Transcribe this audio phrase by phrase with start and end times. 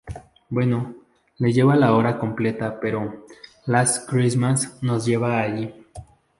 [0.49, 0.95] Bueno,
[1.37, 3.27] le lleva la hora completa, pero
[3.67, 5.85] "Last Christmas" nos lleva ahí.